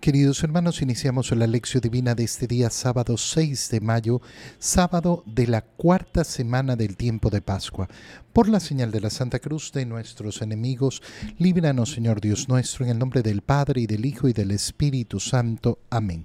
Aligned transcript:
Queridos 0.00 0.42
hermanos, 0.42 0.80
iniciamos 0.80 1.30
la 1.32 1.46
lección 1.46 1.82
divina 1.82 2.14
de 2.14 2.24
este 2.24 2.46
día 2.46 2.70
sábado 2.70 3.18
6 3.18 3.68
de 3.68 3.80
mayo, 3.82 4.22
sábado 4.58 5.22
de 5.26 5.46
la 5.46 5.60
cuarta 5.60 6.24
semana 6.24 6.74
del 6.74 6.96
tiempo 6.96 7.28
de 7.28 7.42
Pascua. 7.42 7.86
Por 8.32 8.48
la 8.48 8.60
señal 8.60 8.92
de 8.92 9.00
la 9.02 9.10
Santa 9.10 9.40
Cruz 9.40 9.72
de 9.72 9.84
nuestros 9.84 10.40
enemigos, 10.40 11.02
líbranos 11.36 11.92
Señor 11.92 12.22
Dios 12.22 12.48
nuestro, 12.48 12.86
en 12.86 12.92
el 12.92 12.98
nombre 12.98 13.20
del 13.20 13.42
Padre 13.42 13.82
y 13.82 13.86
del 13.86 14.06
Hijo 14.06 14.26
y 14.26 14.32
del 14.32 14.52
Espíritu 14.52 15.20
Santo. 15.20 15.80
Amén. 15.90 16.24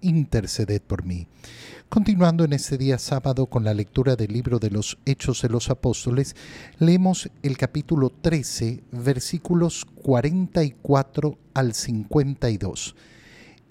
interceded 0.00 0.82
por 0.82 1.04
mí. 1.04 1.26
Continuando 1.88 2.44
en 2.44 2.52
este 2.52 2.76
día 2.76 2.98
sábado 2.98 3.46
con 3.46 3.64
la 3.64 3.72
lectura 3.72 4.14
del 4.14 4.32
libro 4.32 4.58
de 4.58 4.70
los 4.70 4.98
Hechos 5.06 5.40
de 5.42 5.48
los 5.48 5.70
Apóstoles, 5.70 6.36
leemos 6.78 7.30
el 7.42 7.56
capítulo 7.56 8.10
13, 8.10 8.82
versículos 8.92 9.86
44 10.02 11.38
al 11.54 11.72
52. 11.72 12.94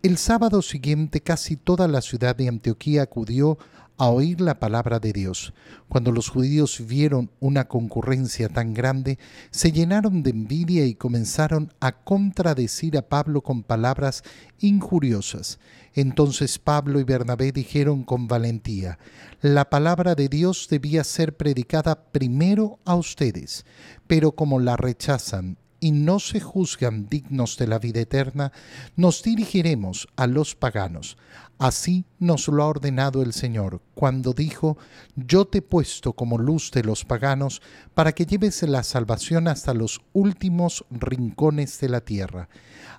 El 0.01 0.17
sábado 0.17 0.61
siguiente 0.61 1.21
casi 1.21 1.57
toda 1.57 1.87
la 1.87 2.01
ciudad 2.01 2.35
de 2.35 2.47
Antioquía 2.47 3.03
acudió 3.03 3.57
a 3.97 4.09
oír 4.09 4.41
la 4.41 4.59
palabra 4.59 4.99
de 4.99 5.11
Dios. 5.11 5.53
Cuando 5.89 6.11
los 6.11 6.29
judíos 6.29 6.85
vieron 6.87 7.31
una 7.39 7.67
concurrencia 7.67 8.49
tan 8.49 8.73
grande, 8.73 9.17
se 9.51 9.71
llenaron 9.71 10.23
de 10.23 10.29
envidia 10.29 10.85
y 10.85 10.95
comenzaron 10.95 11.73
a 11.79 11.91
contradecir 12.03 12.97
a 12.97 13.01
Pablo 13.01 13.41
con 13.41 13.63
palabras 13.63 14.23
injuriosas. 14.59 15.59
Entonces 15.93 16.59
Pablo 16.59 16.99
y 16.99 17.03
Bernabé 17.03 17.51
dijeron 17.51 18.03
con 18.03 18.27
valentía, 18.27 18.99
la 19.41 19.69
palabra 19.69 20.13
de 20.13 20.29
Dios 20.29 20.67
debía 20.69 21.03
ser 21.03 21.35
predicada 21.35 22.03
primero 22.11 22.79
a 22.85 22.95
ustedes, 22.95 23.65
pero 24.05 24.33
como 24.33 24.59
la 24.59 24.77
rechazan 24.77 25.57
y 25.79 25.91
no 25.91 26.19
se 26.19 26.39
juzgan 26.39 27.07
dignos 27.07 27.57
de 27.57 27.67
la 27.67 27.79
vida 27.79 28.01
eterna, 28.01 28.51
nos 28.95 29.23
dirigiremos 29.23 30.07
a 30.15 30.27
los 30.27 30.55
paganos. 30.55 31.17
Así 31.59 32.05
nos 32.19 32.47
lo 32.47 32.61
ha 32.61 32.67
ordenado 32.67 33.23
el 33.23 33.33
Señor, 33.33 33.81
cuando 33.95 34.33
dijo, 34.33 34.77
Yo 35.15 35.45
te 35.45 35.59
he 35.59 35.61
puesto 35.63 36.13
como 36.13 36.37
luz 36.37 36.71
de 36.71 36.83
los 36.83 37.03
paganos, 37.03 37.63
para 37.95 38.11
que 38.11 38.27
lleves 38.27 38.61
la 38.63 38.83
salvación 38.83 39.47
hasta 39.47 39.73
los 39.73 40.01
últimos 40.13 40.85
rincones 40.91 41.79
de 41.79 41.89
la 41.89 42.01
tierra. 42.01 42.47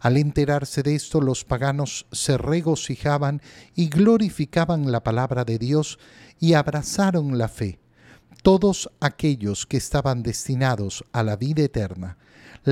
Al 0.00 0.16
enterarse 0.16 0.82
de 0.82 0.96
esto, 0.96 1.20
los 1.20 1.44
paganos 1.44 2.06
se 2.10 2.36
regocijaban 2.36 3.42
y 3.76 3.88
glorificaban 3.88 4.90
la 4.90 5.04
palabra 5.04 5.44
de 5.44 5.58
Dios 5.58 5.98
y 6.40 6.54
abrazaron 6.54 7.38
la 7.38 7.48
fe, 7.48 7.78
todos 8.42 8.90
aquellos 9.00 9.66
que 9.66 9.76
estaban 9.76 10.22
destinados 10.24 11.04
a 11.12 11.22
la 11.22 11.36
vida 11.36 11.62
eterna 11.62 12.18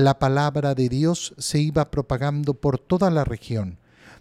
la 0.03 0.19
palabra 0.19 0.75
de 0.75 0.89
Dios 0.89 1.33
se 1.39 1.59
iba 1.59 1.89
propagando 1.89 2.53
por 2.53 2.77
toda 2.77 3.09
la 3.09 3.23
región, 3.23 3.79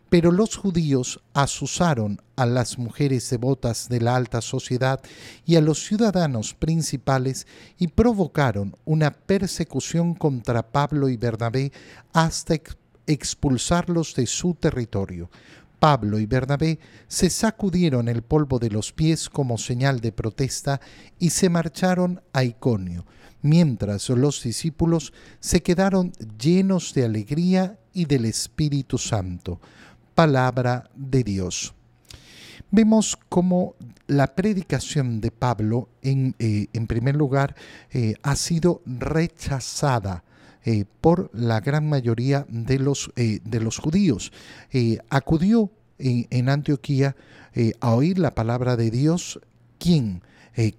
pero 0.09 0.33
los 0.33 0.57
judíos 0.57 1.21
asusaron 1.35 2.23
a 2.35 2.47
las 2.47 2.79
mujeres 2.79 3.29
devotas 3.29 3.91
de 3.91 4.01
la 4.01 4.17
alta 4.17 4.41
sociedad 4.41 5.03
y 5.45 5.57
a 5.57 5.61
los 5.61 5.85
ciudadanos 5.85 6.55
principales 6.55 7.47
y 7.77 7.89
provocaron 7.89 8.75
una 8.87 9.11
persecución 9.11 10.15
contra 10.15 10.63
Pablo 10.63 11.11
y 11.11 11.19
Bernabé 11.19 11.73
hasta 12.15 12.55
expulsarlos 13.07 14.15
de 14.15 14.27
su 14.27 14.55
territorio. 14.55 15.29
Pablo 15.79 16.19
y 16.19 16.25
Bernabé 16.25 16.79
se 17.07 17.29
sacudieron 17.29 18.09
el 18.09 18.23
polvo 18.23 18.59
de 18.59 18.71
los 18.71 18.95
pies 18.95 19.29
como 19.29 19.59
señal 19.59 20.01
de 20.01 20.11
protesta 20.11 20.81
y 21.19 21.29
se 21.29 21.51
marcharon 21.51 22.23
a 22.33 22.45
Iconio 22.45 23.05
mientras 23.47 24.09
los 24.11 24.43
discípulos 24.43 25.13
se 25.41 25.63
quedaron 25.63 26.13
llenos 26.39 26.93
de 26.95 27.05
alegría 27.05 27.79
y 27.93 28.05
del 28.05 28.25
Espíritu 28.25 28.99
Santo. 28.99 29.61
Palabra 30.15 30.91
de 30.95 31.23
Dios. 31.23 31.75
Vemos 32.71 33.17
cómo 33.29 33.75
la 34.07 34.35
predicación 34.35 35.21
de 35.21 35.31
Pablo, 35.31 35.89
en, 36.03 36.35
eh, 36.39 36.67
primer 36.87 37.17
lugar, 37.17 37.55
eh, 37.93 38.15
ha 38.23 38.35
sido 38.37 38.83
rechazada 38.87 40.25
eh, 40.65 40.85
por 41.01 41.31
la 41.33 41.61
gran 41.61 41.89
mayoría 41.89 42.45
de 42.49 42.79
los, 42.79 43.13
de 43.15 43.61
los 43.61 43.79
judíos. 43.79 44.33
acudió 45.11 45.71
en 45.99 46.49
Antioquía 46.49 47.15
a 47.81 47.95
oír 47.95 48.19
la 48.19 48.35
palabra 48.35 48.77
de 48.77 48.91
Dios, 48.91 49.41
quien 49.79 50.23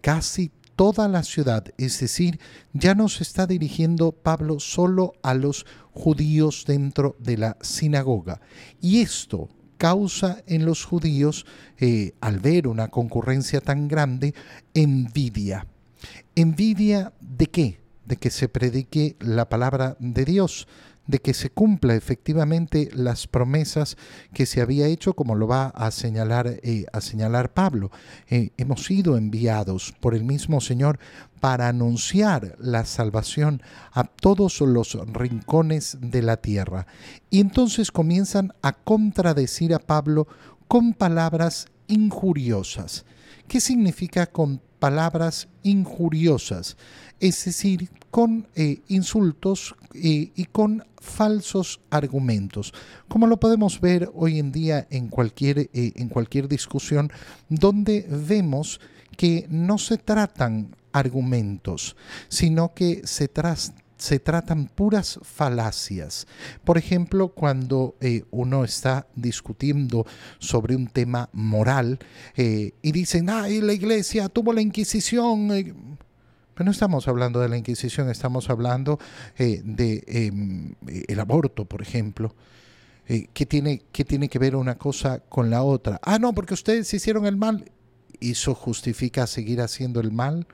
casi 0.01 0.51
toda 0.77 1.07
la 1.07 1.23
ciudad, 1.23 1.65
es 1.77 1.99
decir, 1.99 2.39
ya 2.71 2.93
no 2.93 3.07
está 3.07 3.47
dirigiendo 3.47 4.11
Pablo 4.11 4.59
solo 4.59 5.15
a 5.23 5.33
los 5.33 5.65
judíos 5.91 6.65
dentro 6.67 7.15
de 7.19 7.35
la 7.35 7.57
sinagoga. 7.61 8.39
Y 8.79 9.01
esto 9.01 9.49
causa 9.77 10.43
en 10.45 10.65
los 10.65 10.85
judíos, 10.85 11.47
eh, 11.79 12.13
al 12.21 12.39
ver 12.39 12.67
una 12.67 12.89
concurrencia 12.89 13.59
tan 13.59 13.87
grande, 13.87 14.35
envidia. 14.75 15.65
¿Envidia 16.35 17.11
de 17.21 17.47
qué? 17.47 17.81
De 18.05 18.17
que 18.17 18.29
se 18.29 18.47
predique 18.47 19.15
la 19.19 19.49
palabra 19.49 19.97
de 19.99 20.25
Dios, 20.25 20.67
de 21.07 21.19
que 21.19 21.33
se 21.33 21.49
cumpla 21.49 21.95
efectivamente 21.95 22.89
las 22.93 23.27
promesas 23.27 23.97
que 24.33 24.45
se 24.45 24.61
había 24.61 24.87
hecho, 24.87 25.13
como 25.13 25.35
lo 25.35 25.47
va 25.47 25.67
a 25.67 25.89
señalar, 25.91 26.59
eh, 26.61 26.85
a 26.91 27.01
señalar 27.01 27.53
Pablo. 27.53 27.91
Eh, 28.29 28.51
hemos 28.57 28.85
sido 28.85 29.17
enviados 29.17 29.93
por 29.99 30.13
el 30.13 30.23
mismo 30.23 30.61
Señor 30.61 30.99
para 31.39 31.69
anunciar 31.69 32.55
la 32.59 32.85
salvación 32.85 33.61
a 33.91 34.03
todos 34.03 34.61
los 34.61 34.97
rincones 35.13 35.97
de 36.01 36.21
la 36.21 36.37
tierra. 36.37 36.87
Y 37.29 37.39
entonces 37.39 37.91
comienzan 37.91 38.53
a 38.61 38.73
contradecir 38.73 39.73
a 39.73 39.79
Pablo 39.79 40.27
con 40.67 40.93
palabras 40.93 41.67
injuriosas. 41.87 43.05
¿Qué 43.47 43.61
significa 43.61 44.27
con 44.27 44.61
palabras 44.79 45.47
injuriosas? 45.63 46.77
Es 47.19 47.45
decir, 47.45 47.89
con 48.11 48.47
eh, 48.55 48.81
insultos 48.87 49.75
eh, 49.93 50.31
y 50.35 50.45
con 50.45 50.85
falsos 50.99 51.79
argumentos, 51.89 52.73
como 53.07 53.27
lo 53.27 53.39
podemos 53.39 53.81
ver 53.81 54.11
hoy 54.13 54.39
en 54.39 54.51
día 54.51 54.87
en 54.89 55.07
cualquier, 55.07 55.69
eh, 55.73 55.93
en 55.95 56.09
cualquier 56.09 56.47
discusión 56.47 57.11
donde 57.49 58.05
vemos 58.09 58.79
que 59.15 59.47
no 59.49 59.77
se 59.77 59.97
tratan 59.97 60.75
argumentos, 60.91 61.95
sino 62.29 62.73
que 62.73 63.01
se, 63.05 63.27
se 63.97 64.19
tratan 64.19 64.67
puras 64.67 65.19
falacias. 65.23 66.27
Por 66.63 66.77
ejemplo, 66.77 67.29
cuando 67.29 67.95
uno 68.31 68.63
está 68.63 69.07
discutiendo 69.15 70.05
sobre 70.39 70.75
un 70.75 70.87
tema 70.87 71.29
moral 71.33 71.99
y 72.35 72.91
dicen, 72.91 73.29
ay, 73.29 73.61
la 73.61 73.73
iglesia 73.73 74.29
tuvo 74.29 74.53
la 74.53 74.61
Inquisición 74.61 75.97
pero 76.57 76.65
no 76.65 76.71
estamos 76.71 77.07
hablando 77.07 77.39
de 77.39 77.49
la 77.49 77.57
Inquisición, 77.57 78.09
estamos 78.09 78.49
hablando 78.49 78.97
eh, 79.37 79.61
de 79.63 80.03
em, 80.07 80.73
el 81.07 81.19
aborto, 81.19 81.65
por 81.65 81.83
ejemplo. 81.83 82.33
Eh, 83.07 83.27
¿qué, 83.31 83.45
tiene, 83.45 83.83
¿Qué 83.91 84.03
tiene 84.03 84.27
que 84.27 84.39
ver 84.39 84.55
una 84.55 84.75
cosa 84.75 85.19
con 85.19 85.51
la 85.51 85.61
otra? 85.61 85.99
Ah, 86.01 86.17
no, 86.17 86.33
porque 86.33 86.55
ustedes 86.55 86.91
hicieron 86.91 87.27
el 87.27 87.37
mal. 87.37 87.71
¿Eso 88.19 88.55
justifica 88.55 89.27
seguir 89.27 89.61
haciendo 89.61 89.99
el 89.99 90.11
mal? 90.11 90.47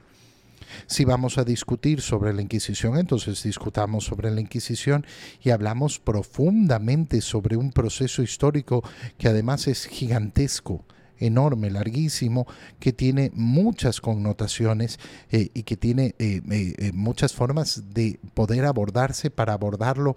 Si 0.87 1.05
vamos 1.05 1.37
a 1.37 1.43
discutir 1.43 2.01
sobre 2.01 2.33
la 2.33 2.41
Inquisición, 2.41 2.97
entonces 2.97 3.43
discutamos 3.43 4.05
sobre 4.05 4.31
la 4.31 4.41
Inquisición 4.41 5.05
y 5.41 5.51
hablamos 5.51 5.99
profundamente 5.99 7.21
sobre 7.21 7.57
un 7.57 7.71
proceso 7.71 8.21
histórico 8.21 8.83
que 9.17 9.27
además 9.27 9.67
es 9.67 9.85
gigantesco 9.85 10.85
enorme, 11.25 11.69
larguísimo, 11.69 12.47
que 12.79 12.93
tiene 12.93 13.31
muchas 13.33 14.01
connotaciones 14.01 14.99
eh, 15.31 15.49
y 15.53 15.63
que 15.63 15.77
tiene 15.77 16.15
eh, 16.19 16.41
eh, 16.49 16.91
muchas 16.93 17.33
formas 17.33 17.93
de 17.93 18.19
poder 18.33 18.65
abordarse 18.65 19.29
para 19.29 19.53
abordarlo, 19.53 20.15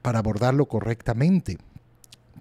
para 0.00 0.20
abordarlo 0.20 0.66
correctamente. 0.66 1.58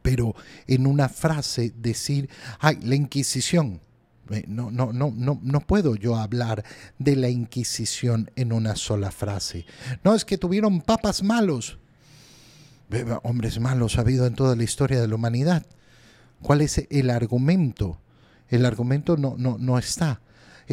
Pero 0.01 0.35
en 0.67 0.88
una 0.88 1.09
frase 1.09 1.73
decir, 1.75 2.29
ay, 2.59 2.79
la 2.81 2.95
Inquisición, 2.95 3.81
no, 4.47 4.71
no, 4.71 4.94
no, 4.94 5.13
no, 5.15 5.39
no 5.41 5.59
puedo 5.62 5.95
yo 5.95 6.15
hablar 6.15 6.63
de 7.00 7.15
la 7.15 7.29
Inquisición 7.29 8.31
en 8.35 8.53
una 8.53 8.75
sola 8.75 9.12
frase. 9.12 9.65
No 10.03 10.15
es 10.15 10.25
que 10.25 10.38
tuvieron 10.38 10.81
papas 10.81 11.23
malos. 11.23 11.77
Hombres 13.23 13.59
malos 13.59 13.97
ha 13.97 14.01
habido 14.01 14.25
en 14.25 14.35
toda 14.35 14.56
la 14.56 14.63
historia 14.63 15.01
de 15.01 15.07
la 15.07 15.15
humanidad. 15.15 15.65
¿Cuál 16.41 16.62
es 16.62 16.85
el 16.89 17.09
argumento? 17.09 18.00
El 18.50 18.65
argumento 18.65 19.18
no, 19.18 19.35
no, 19.38 19.57
no 19.57 19.77
está. 19.77 20.21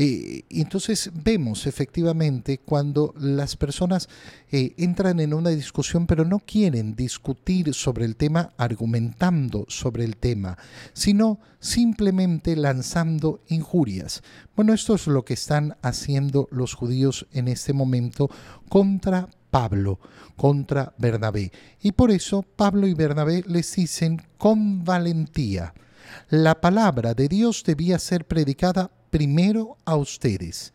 Eh, 0.01 0.45
entonces 0.51 1.11
vemos 1.13 1.67
efectivamente 1.67 2.59
cuando 2.59 3.13
las 3.19 3.57
personas 3.57 4.09
eh, 4.53 4.73
entran 4.77 5.19
en 5.19 5.35
una 5.35 5.51
discusión 5.51 6.07
pero 6.07 6.25
no 6.25 6.39
quieren 6.39 6.95
discutir 6.95 7.75
sobre 7.75 8.05
el 8.05 8.15
tema 8.15 8.53
argumentando 8.59 9.65
sobre 9.67 10.05
el 10.05 10.17
tema, 10.17 10.57
sino 10.93 11.41
simplemente 11.59 12.55
lanzando 12.55 13.41
injurias. 13.49 14.23
Bueno, 14.55 14.73
esto 14.73 14.95
es 14.95 15.09
lo 15.09 15.25
que 15.25 15.35
están 15.35 15.77
haciendo 15.83 16.47
los 16.53 16.75
judíos 16.75 17.27
en 17.33 17.49
este 17.49 17.73
momento 17.73 18.31
contra 18.69 19.29
Pablo, 19.51 19.99
contra 20.37 20.95
Bernabé. 20.99 21.51
Y 21.83 21.91
por 21.91 22.13
eso 22.13 22.43
Pablo 22.43 22.87
y 22.87 22.95
Bernabé 22.95 23.43
les 23.49 23.75
dicen 23.75 24.23
con 24.37 24.85
valentía, 24.85 25.75
la 26.31 26.61
palabra 26.61 27.15
de 27.15 27.27
Dios 27.27 27.65
debía 27.65 27.99
ser 27.99 28.27
predicada 28.27 28.93
primero 29.11 29.77
a 29.85 29.97
ustedes. 29.97 30.73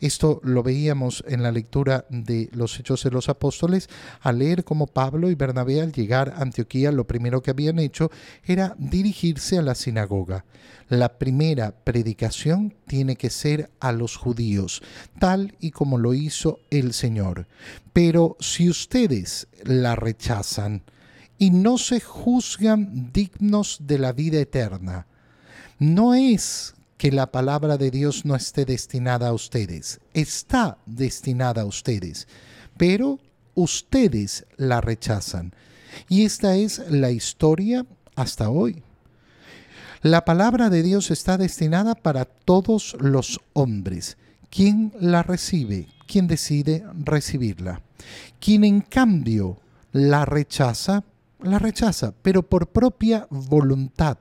Esto 0.00 0.40
lo 0.42 0.62
veíamos 0.62 1.22
en 1.28 1.42
la 1.42 1.52
lectura 1.52 2.06
de 2.08 2.48
los 2.52 2.78
Hechos 2.80 3.04
de 3.04 3.10
los 3.10 3.28
Apóstoles, 3.28 3.90
al 4.22 4.38
leer 4.38 4.64
cómo 4.64 4.86
Pablo 4.86 5.30
y 5.30 5.34
Bernabé 5.34 5.82
al 5.82 5.92
llegar 5.92 6.30
a 6.30 6.40
Antioquía 6.40 6.90
lo 6.90 7.06
primero 7.06 7.42
que 7.42 7.50
habían 7.50 7.78
hecho 7.78 8.10
era 8.44 8.74
dirigirse 8.78 9.58
a 9.58 9.62
la 9.62 9.74
sinagoga. 9.74 10.46
La 10.88 11.18
primera 11.18 11.72
predicación 11.72 12.74
tiene 12.86 13.16
que 13.16 13.28
ser 13.28 13.70
a 13.78 13.92
los 13.92 14.16
judíos, 14.16 14.82
tal 15.18 15.54
y 15.60 15.70
como 15.70 15.98
lo 15.98 16.14
hizo 16.14 16.60
el 16.70 16.94
Señor. 16.94 17.46
Pero 17.92 18.38
si 18.40 18.70
ustedes 18.70 19.48
la 19.64 19.96
rechazan 19.96 20.82
y 21.36 21.50
no 21.50 21.76
se 21.76 22.00
juzgan 22.00 23.12
dignos 23.12 23.78
de 23.82 23.98
la 23.98 24.12
vida 24.12 24.40
eterna, 24.40 25.06
no 25.78 26.14
es 26.14 26.74
que 27.00 27.10
la 27.10 27.32
palabra 27.32 27.78
de 27.78 27.90
Dios 27.90 28.26
no 28.26 28.36
esté 28.36 28.66
destinada 28.66 29.28
a 29.28 29.32
ustedes. 29.32 30.00
Está 30.12 30.76
destinada 30.84 31.62
a 31.62 31.64
ustedes, 31.64 32.28
pero 32.76 33.18
ustedes 33.54 34.44
la 34.58 34.82
rechazan. 34.82 35.54
Y 36.10 36.26
esta 36.26 36.56
es 36.56 36.78
la 36.90 37.10
historia 37.10 37.86
hasta 38.16 38.50
hoy. 38.50 38.82
La 40.02 40.26
palabra 40.26 40.68
de 40.68 40.82
Dios 40.82 41.10
está 41.10 41.38
destinada 41.38 41.94
para 41.94 42.26
todos 42.26 42.94
los 43.00 43.40
hombres. 43.54 44.18
¿Quién 44.50 44.92
la 45.00 45.22
recibe? 45.22 45.88
¿Quién 46.06 46.26
decide 46.26 46.84
recibirla? 47.02 47.80
Quien 48.40 48.62
en 48.62 48.82
cambio 48.82 49.56
la 49.92 50.26
rechaza, 50.26 51.04
la 51.42 51.58
rechaza, 51.58 52.12
pero 52.20 52.42
por 52.42 52.66
propia 52.66 53.26
voluntad 53.30 54.18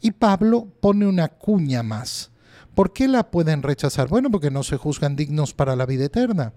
y 0.00 0.12
Pablo 0.12 0.68
pone 0.80 1.06
una 1.06 1.28
cuña 1.28 1.82
más. 1.82 2.30
¿Por 2.76 2.92
qué 2.92 3.08
la 3.08 3.30
pueden 3.30 3.62
rechazar? 3.62 4.08
Bueno, 4.08 4.30
porque 4.30 4.50
no 4.50 4.62
se 4.62 4.76
juzgan 4.76 5.16
dignos 5.16 5.54
para 5.54 5.76
la 5.76 5.86
vida 5.86 6.04
eterna. 6.04 6.52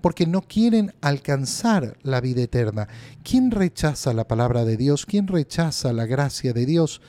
Porque 0.00 0.24
no 0.24 0.42
quieren 0.42 0.94
alcanzar 1.00 1.96
la 2.02 2.20
vida 2.20 2.42
eterna. 2.42 2.88
¿Quién 3.24 3.50
rechaza 3.50 4.12
la 4.12 4.28
palabra 4.28 4.64
de 4.64 4.76
Dios? 4.76 5.04
¿Quién 5.04 5.26
rechaza 5.26 5.92
la 5.92 6.06
gracia 6.06 6.52
de 6.52 6.64
Dios? 6.64 7.00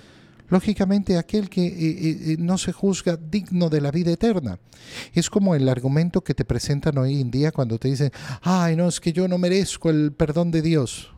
Lógicamente 0.50 1.18
aquel 1.18 1.50
que 1.50 1.66
eh, 1.66 1.72
eh, 1.72 2.18
eh, 2.32 2.36
no 2.40 2.58
se 2.58 2.72
juzga 2.72 3.18
digno 3.18 3.70
de 3.70 3.82
la 3.82 3.92
vida 3.92 4.12
eterna. 4.12 4.60
Es 5.14 5.30
como 5.30 5.54
el 5.54 5.70
argumento 5.70 6.22
que 6.22 6.34
te 6.34 6.44
presentan 6.44 6.98
hoy 6.98 7.22
en 7.22 7.30
día 7.30 7.52
cuando 7.52 7.78
te 7.78 7.88
dicen, 7.88 8.12
ay, 8.42 8.76
no, 8.76 8.88
es 8.88 9.00
que 9.00 9.14
yo 9.14 9.28
no 9.28 9.38
merezco 9.38 9.92
el 9.92 10.12
perdón 10.12 10.50
de 10.50 10.64
Dios. 10.64 11.13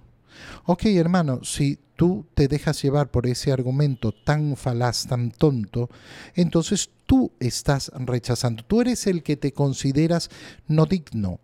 Ok, 0.66 0.86
hermano, 0.86 1.44
si 1.44 1.80
tú 1.96 2.26
te 2.34 2.48
dejas 2.48 2.82
llevar 2.82 3.10
por 3.10 3.28
ese 3.28 3.52
argumento 3.52 4.12
tan 4.12 4.56
falaz, 4.56 5.08
tan 5.08 5.32
tonto, 5.32 5.90
entonces 6.36 6.90
tú 7.06 7.32
estás 7.40 7.92
rechazando. 7.96 8.64
Tú 8.64 8.82
eres 8.82 9.08
el 9.08 9.24
que 9.24 9.38
te 9.38 9.54
consideras 9.54 10.30
no 10.68 10.86
digno. 10.86 11.40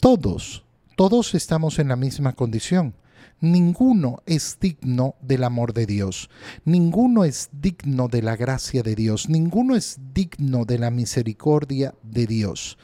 Todos, 0.00 0.64
todos 0.96 1.34
estamos 1.34 1.78
en 1.78 1.88
la 1.88 1.96
misma 1.96 2.32
condición. 2.32 2.94
Ninguno 3.40 4.22
es 4.26 4.58
digno 4.60 5.16
del 5.20 5.44
amor 5.44 5.74
de 5.74 5.86
Dios, 5.86 6.30
ninguno 6.64 7.24
es 7.24 7.50
digno 7.52 8.08
de 8.08 8.22
la 8.22 8.36
gracia 8.36 8.82
de 8.82 8.94
Dios, 8.94 9.28
ninguno 9.28 9.76
es 9.76 9.98
digno 10.14 10.64
de 10.64 10.78
la 10.78 10.90
misericordia 10.90 11.94
de 12.02 12.26
Dios. 12.26 12.78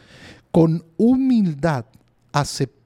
Con 0.51 0.85
humildad 0.99 1.87
aceptamos 2.33 2.80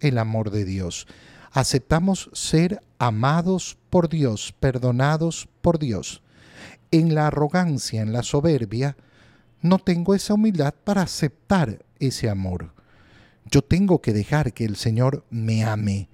el 0.00 0.18
amor 0.18 0.50
de 0.50 0.64
Dios 0.64 1.06
aceptamos 1.52 2.30
ser 2.32 2.82
amados 2.98 3.76
por 3.90 4.08
Dios, 4.08 4.54
perdonados 4.58 5.48
por 5.62 5.78
Dios. 5.78 6.22
En 6.90 7.14
la 7.14 7.28
arrogancia, 7.28 8.02
en 8.02 8.12
la 8.12 8.22
soberbia, 8.22 8.96
no 9.62 9.78
tengo 9.78 10.14
esa 10.14 10.34
humildad 10.34 10.74
para 10.84 11.02
aceptar 11.02 11.84
ese 11.98 12.28
amor. 12.28 12.72
Yo 13.50 13.62
tengo 13.62 14.00
que 14.00 14.12
dejar 14.12 14.52
que 14.52 14.64
el 14.64 14.76
Señor 14.76 15.24
me 15.30 15.64
ame. 15.64 16.08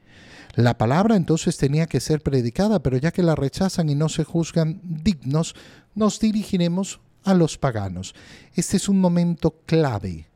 La 0.54 0.78
palabra 0.78 1.16
entonces 1.16 1.58
tenía 1.58 1.86
que 1.86 2.00
ser 2.00 2.22
predicada, 2.22 2.82
pero 2.82 2.96
ya 2.96 3.12
que 3.12 3.22
la 3.22 3.34
rechazan 3.34 3.90
y 3.90 3.94
no 3.94 4.08
se 4.08 4.24
juzgan 4.24 4.80
dignos, 4.82 5.54
nos 5.94 6.18
dirigiremos 6.18 7.00
a 7.24 7.34
los 7.34 7.58
paganos. 7.58 8.14
Este 8.54 8.78
es 8.78 8.88
un 8.88 9.00
momento 9.00 9.60
clave, 9.66 10.28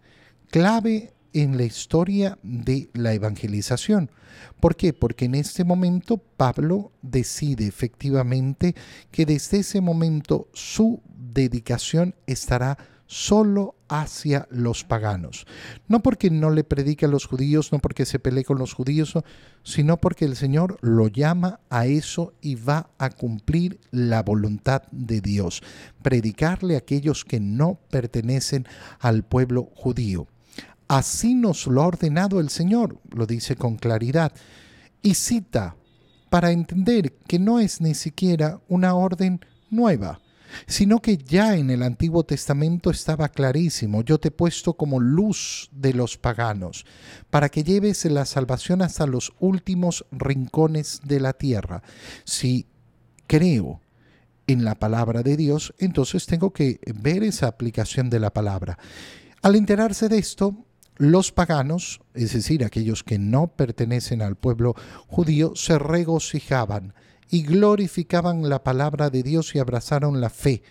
clave 0.51 1.15
en 1.33 1.57
la 1.57 1.65
historia 1.65 2.39
de 2.43 2.91
la 2.95 3.13
evangelización. 3.13 4.11
¿Por 4.59 4.77
qué? 4.77 4.93
Porque 4.93 5.27
en 5.27 5.35
este 5.35 5.65
momento 5.65 6.19
Pablo 6.19 6.93
decide 7.03 7.67
efectivamente 7.67 8.75
que 9.11 9.27
desde 9.27 9.59
ese 9.59 9.81
momento 9.81 10.49
su 10.53 11.03
dedicación 11.07 12.15
estará 12.27 12.79
solo 13.11 13.75
hacia 13.89 14.47
los 14.51 14.85
paganos. 14.85 15.45
No 15.89 16.01
porque 16.01 16.31
no 16.31 16.51
le 16.51 16.63
predique 16.63 17.07
a 17.07 17.09
los 17.09 17.27
judíos, 17.27 17.73
no 17.73 17.81
porque 17.81 18.07
se 18.07 18.21
pelee 18.21 18.45
con 18.45 18.59
los 18.59 18.73
judíos, 18.73 19.15
sino 19.65 19.97
porque 19.97 20.25
el 20.25 20.37
Señor 20.37 20.79
lo 20.81 21.09
llama 21.09 21.59
a 21.71 21.87
eso 21.87 22.35
y 22.41 22.55
va 22.55 22.91
a 22.99 23.11
cumplir 23.11 23.81
la 23.91 24.23
voluntad 24.23 24.83
de 24.93 25.21
Dios, 25.21 25.61
predicarle 26.03 26.77
a 26.77 26.79
aquellos 26.79 27.25
que 27.25 27.41
no 27.41 27.81
pertenecen 27.91 28.65
al 29.01 29.25
pueblo 29.25 29.73
judío. 29.75 30.29
Así 30.91 31.37
nos 31.37 31.69
lo 31.69 31.83
ha 31.83 31.87
ordenado 31.87 32.41
el 32.41 32.49
Señor, 32.49 32.99
lo 33.13 33.25
dice 33.25 33.55
con 33.55 33.77
claridad. 33.77 34.33
Y 35.03 35.15
cita 35.15 35.77
para 36.31 36.51
entender 36.51 37.13
que 37.29 37.39
no 37.39 37.61
es 37.61 37.81
ni 37.81 37.95
siquiera 37.95 38.61
una 38.67 38.95
orden 38.95 39.39
nueva, 39.71 40.21
sino 40.67 40.99
que 40.99 41.17
ya 41.17 41.57
en 41.57 41.71
el 41.71 41.85
Antiguo 41.85 42.25
Testamento 42.25 42.91
estaba 42.91 43.29
clarísimo, 43.29 44.03
yo 44.03 44.19
te 44.19 44.29
he 44.29 44.31
puesto 44.33 44.73
como 44.75 44.99
luz 44.99 45.71
de 45.71 45.95
los 45.95 46.19
paganos, 46.19 46.85
para 47.31 47.51
que 47.51 47.63
lleves 47.63 48.05
la 48.07 48.25
salvación 48.25 48.83
hasta 48.83 49.07
los 49.07 49.33
últimos 49.39 50.05
rincones 50.11 51.03
de 51.05 51.21
la 51.21 51.35
tierra. 51.35 51.85
Si 52.25 52.67
creo 53.29 53.81
en 54.49 54.65
la 54.65 54.75
palabra 54.75 55.23
de 55.23 55.37
Dios, 55.37 55.73
entonces 55.79 56.27
tengo 56.27 56.53
que 56.53 56.81
ver 57.01 57.23
esa 57.23 57.47
aplicación 57.47 58.11
de 58.11 58.19
la 58.19 58.31
palabra. 58.31 58.77
Al 59.41 59.55
enterarse 59.55 60.09
de 60.09 60.19
esto, 60.19 60.67
los 61.01 61.33
paganos, 61.33 62.03
es 62.13 62.35
decir, 62.35 62.63
aquellos 62.63 63.03
que 63.03 63.19
no 63.19 63.47
pertenecen 63.47 64.21
al 64.21 64.37
pueblo 64.37 64.75
judío, 65.09 65.57
se 65.57 65.79
regocijaban 65.79 66.93
y 67.31 67.43
glorificaban 67.43 68.51
la 68.51 68.63
palabra 68.63 69.09
de 69.09 69.23
Dios 69.23 69.55
y 69.55 69.61
abrazaron 69.61 70.21
la 70.21 70.29
fe. 70.29 70.63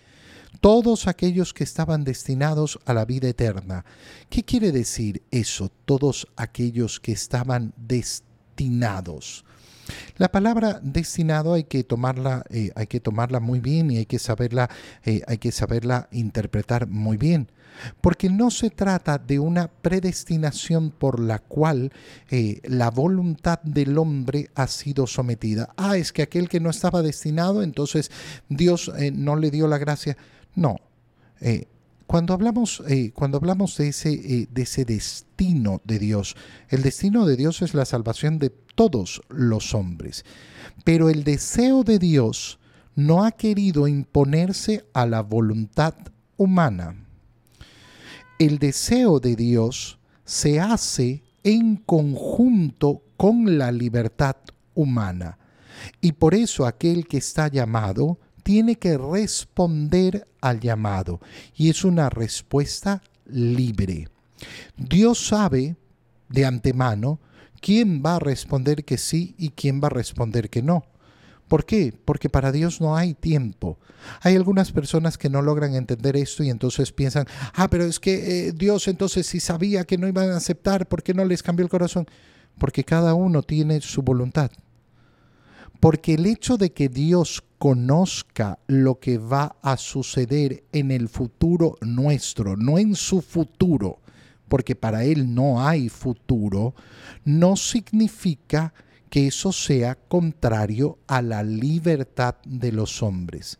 Todos 0.60 1.08
aquellos 1.08 1.52
que 1.52 1.64
estaban 1.64 2.04
destinados 2.04 2.78
a 2.84 2.94
la 2.94 3.06
vida 3.06 3.28
eterna. 3.28 3.84
¿Qué 4.28 4.44
quiere 4.44 4.70
decir 4.70 5.20
eso? 5.32 5.72
Todos 5.84 6.28
aquellos 6.36 7.00
que 7.00 7.10
estaban 7.10 7.74
destinados. 7.76 9.44
La 10.16 10.30
palabra 10.30 10.80
destinado 10.82 11.54
hay 11.54 11.64
que 11.64 11.84
tomarla, 11.84 12.44
eh, 12.50 12.70
hay 12.74 12.86
que 12.86 13.00
tomarla 13.00 13.40
muy 13.40 13.60
bien 13.60 13.90
y 13.90 13.98
hay 13.98 14.06
que 14.06 14.18
saberla, 14.18 14.70
eh, 15.04 15.22
hay 15.26 15.38
que 15.38 15.52
saberla 15.52 16.08
interpretar 16.12 16.86
muy 16.86 17.16
bien 17.16 17.50
porque 18.00 18.28
no 18.28 18.50
se 18.50 18.68
trata 18.68 19.16
de 19.16 19.38
una 19.38 19.68
predestinación 19.68 20.90
por 20.90 21.18
la 21.18 21.38
cual 21.38 21.92
eh, 22.30 22.60
la 22.64 22.90
voluntad 22.90 23.60
del 23.62 23.96
hombre 23.96 24.50
ha 24.54 24.66
sido 24.66 25.06
sometida. 25.06 25.72
Ah, 25.76 25.96
es 25.96 26.12
que 26.12 26.22
aquel 26.22 26.48
que 26.48 26.60
no 26.60 26.68
estaba 26.68 27.00
destinado, 27.00 27.62
entonces 27.62 28.10
Dios 28.48 28.92
no 29.14 29.36
le 29.36 29.50
dio 29.50 29.66
la 29.66 29.78
gracia. 29.78 30.16
No. 30.54 30.76
Eh, 32.10 32.12
cuando 32.12 32.34
hablamos, 32.34 32.82
cuando 33.14 33.38
hablamos 33.38 33.76
de, 33.76 33.88
ese, 33.88 34.48
de 34.50 34.62
ese 34.62 34.84
destino 34.84 35.80
de 35.84 35.98
Dios, 35.98 36.36
el 36.68 36.82
destino 36.82 37.24
de 37.24 37.36
Dios 37.36 37.62
es 37.62 37.74
la 37.74 37.84
salvación 37.84 38.38
de 38.38 38.50
todos 38.50 39.22
los 39.28 39.74
hombres. 39.74 40.24
Pero 40.84 41.08
el 41.08 41.24
deseo 41.24 41.84
de 41.84 41.98
Dios 41.98 42.58
no 42.96 43.24
ha 43.24 43.32
querido 43.32 43.86
imponerse 43.86 44.84
a 44.92 45.06
la 45.06 45.22
voluntad 45.22 45.94
humana 46.36 46.96
el 48.40 48.58
deseo 48.58 49.20
de 49.20 49.36
Dios 49.36 49.98
se 50.24 50.60
hace 50.60 51.22
en 51.44 51.76
conjunto 51.76 53.02
con 53.18 53.58
la 53.58 53.70
libertad 53.70 54.36
humana. 54.74 55.36
Y 56.00 56.12
por 56.12 56.34
eso 56.34 56.64
aquel 56.64 57.06
que 57.06 57.18
está 57.18 57.48
llamado 57.48 58.18
tiene 58.42 58.76
que 58.76 58.98
responder 58.98 60.26
al 60.40 60.60
llamado 60.60 61.20
y 61.56 61.70
es 61.70 61.84
una 61.84 62.10
respuesta 62.10 63.02
libre. 63.26 64.08
Dios 64.76 65.26
sabe 65.26 65.76
de 66.28 66.46
antemano 66.46 67.20
quién 67.60 68.02
va 68.04 68.16
a 68.16 68.20
responder 68.20 68.84
que 68.84 68.98
sí 68.98 69.34
y 69.38 69.50
quién 69.50 69.80
va 69.82 69.88
a 69.88 69.90
responder 69.90 70.50
que 70.50 70.62
no. 70.62 70.84
¿Por 71.48 71.64
qué? 71.64 71.92
Porque 72.04 72.30
para 72.30 72.52
Dios 72.52 72.80
no 72.80 72.96
hay 72.96 73.12
tiempo. 73.12 73.76
Hay 74.22 74.36
algunas 74.36 74.70
personas 74.70 75.18
que 75.18 75.28
no 75.28 75.42
logran 75.42 75.74
entender 75.74 76.16
esto 76.16 76.44
y 76.44 76.48
entonces 76.48 76.92
piensan, 76.92 77.26
ah, 77.54 77.68
pero 77.68 77.84
es 77.84 77.98
que 77.98 78.48
eh, 78.48 78.52
Dios 78.52 78.86
entonces 78.86 79.26
si 79.26 79.40
sabía 79.40 79.84
que 79.84 79.98
no 79.98 80.06
iban 80.06 80.30
a 80.30 80.36
aceptar, 80.36 80.86
¿por 80.86 81.02
qué 81.02 81.12
no 81.12 81.24
les 81.24 81.42
cambió 81.42 81.64
el 81.64 81.70
corazón? 81.70 82.06
Porque 82.56 82.84
cada 82.84 83.14
uno 83.14 83.42
tiene 83.42 83.80
su 83.80 84.02
voluntad. 84.02 84.52
Porque 85.78 86.14
el 86.14 86.26
hecho 86.26 86.56
de 86.56 86.72
que 86.72 86.88
Dios 86.88 87.42
conozca 87.58 88.58
lo 88.66 88.98
que 88.98 89.18
va 89.18 89.56
a 89.62 89.76
suceder 89.76 90.64
en 90.72 90.90
el 90.90 91.08
futuro 91.08 91.76
nuestro, 91.82 92.56
no 92.56 92.78
en 92.78 92.94
su 92.94 93.20
futuro, 93.20 93.98
porque 94.48 94.74
para 94.74 95.04
Él 95.04 95.34
no 95.34 95.64
hay 95.64 95.88
futuro, 95.88 96.74
no 97.24 97.56
significa 97.56 98.74
que 99.10 99.26
eso 99.26 99.52
sea 99.52 99.96
contrario 99.96 100.98
a 101.06 101.20
la 101.20 101.42
libertad 101.42 102.36
de 102.46 102.72
los 102.72 103.02
hombres. 103.02 103.58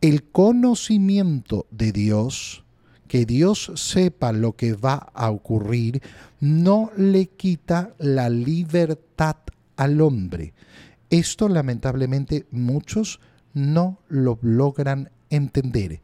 El 0.00 0.24
conocimiento 0.24 1.66
de 1.70 1.92
Dios, 1.92 2.64
que 3.06 3.26
Dios 3.26 3.70
sepa 3.76 4.32
lo 4.32 4.56
que 4.56 4.72
va 4.72 5.10
a 5.14 5.30
ocurrir, 5.30 6.02
no 6.40 6.90
le 6.96 7.26
quita 7.26 7.94
la 7.98 8.28
libertad 8.28 9.36
al 9.76 10.00
hombre. 10.00 10.54
Esto 11.10 11.48
lamentablemente 11.48 12.46
muchos 12.52 13.20
no 13.52 13.98
lo 14.08 14.38
logran 14.42 15.10
entender. 15.28 16.00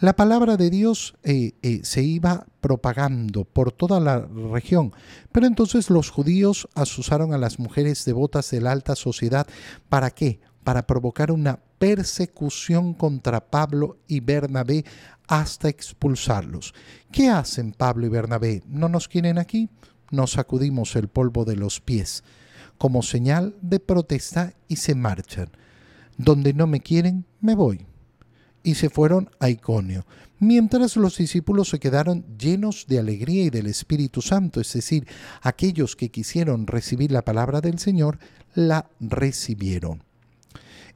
La 0.00 0.14
palabra 0.14 0.56
de 0.56 0.70
Dios 0.70 1.14
eh, 1.22 1.52
eh, 1.62 1.80
se 1.82 2.02
iba 2.02 2.46
propagando 2.60 3.44
por 3.44 3.72
toda 3.72 4.00
la 4.00 4.20
región, 4.20 4.92
pero 5.32 5.46
entonces 5.46 5.90
los 5.90 6.10
judíos 6.10 6.68
asusaron 6.74 7.32
a 7.32 7.38
las 7.38 7.58
mujeres 7.58 8.04
devotas 8.04 8.50
de 8.50 8.60
la 8.60 8.72
alta 8.72 8.96
sociedad. 8.96 9.46
¿Para 9.88 10.10
qué? 10.10 10.40
Para 10.64 10.86
provocar 10.86 11.30
una 11.30 11.60
persecución 11.78 12.94
contra 12.94 13.50
Pablo 13.50 13.98
y 14.06 14.20
Bernabé 14.20 14.84
hasta 15.28 15.68
expulsarlos. 15.68 16.74
¿Qué 17.12 17.28
hacen 17.28 17.72
Pablo 17.72 18.06
y 18.06 18.08
Bernabé? 18.08 18.62
¿No 18.66 18.88
nos 18.88 19.08
quieren 19.08 19.38
aquí? 19.38 19.68
Nos 20.10 20.32
sacudimos 20.32 20.96
el 20.96 21.08
polvo 21.08 21.44
de 21.44 21.56
los 21.56 21.80
pies 21.80 22.24
como 22.78 23.02
señal 23.02 23.54
de 23.60 23.80
protesta 23.80 24.54
y 24.68 24.76
se 24.76 24.94
marchan. 24.94 25.50
Donde 26.16 26.54
no 26.54 26.66
me 26.66 26.80
quieren, 26.80 27.26
me 27.40 27.54
voy 27.54 27.86
y 28.62 28.74
se 28.74 28.90
fueron 28.90 29.30
a 29.40 29.48
Iconio, 29.48 30.04
mientras 30.38 30.96
los 30.96 31.16
discípulos 31.16 31.70
se 31.70 31.78
quedaron 31.78 32.24
llenos 32.36 32.86
de 32.86 32.98
alegría 32.98 33.44
y 33.44 33.50
del 33.50 33.66
Espíritu 33.66 34.20
Santo, 34.20 34.60
es 34.60 34.72
decir, 34.72 35.06
aquellos 35.40 35.96
que 35.96 36.10
quisieron 36.10 36.66
recibir 36.66 37.10
la 37.12 37.24
palabra 37.24 37.60
del 37.60 37.78
Señor, 37.78 38.18
la 38.54 38.90
recibieron. 39.00 40.02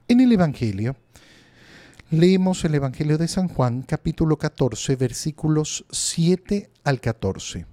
En 0.08 0.20
el 0.20 0.32
Evangelio, 0.32 0.96
leemos 2.10 2.64
el 2.64 2.74
Evangelio 2.74 3.16
de 3.16 3.28
San 3.28 3.48
Juan, 3.48 3.82
capítulo 3.82 4.36
14, 4.36 4.96
versículos 4.96 5.86
7 5.90 6.70
al 6.84 7.00
14. 7.00 7.71